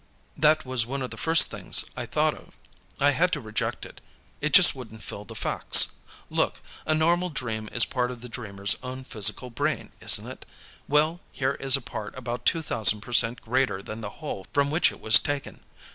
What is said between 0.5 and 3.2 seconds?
was one of the first things I thought of. I